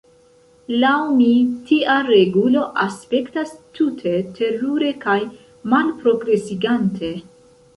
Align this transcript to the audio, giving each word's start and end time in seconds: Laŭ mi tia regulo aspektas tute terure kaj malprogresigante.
Laŭ 0.83 0.93
mi 1.17 1.27
tia 1.67 1.97
regulo 2.07 2.63
aspektas 2.85 3.53
tute 3.81 4.15
terure 4.39 4.91
kaj 5.05 5.19
malprogresigante. 5.75 7.13